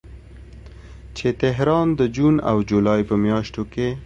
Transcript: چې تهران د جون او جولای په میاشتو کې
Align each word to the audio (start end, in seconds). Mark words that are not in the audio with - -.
چې 1.17 1.27
تهران 1.41 1.87
د 1.99 2.01
جون 2.15 2.35
او 2.49 2.57
جولای 2.69 3.01
په 3.09 3.15
میاشتو 3.23 3.61
کې 3.73 3.87